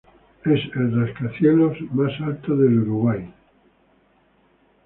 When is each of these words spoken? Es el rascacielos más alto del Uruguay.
Es 0.45 0.59
el 0.75 0.99
rascacielos 0.99 1.77
más 1.93 2.11
alto 2.21 2.57
del 2.57 2.79
Uruguay. 2.79 3.31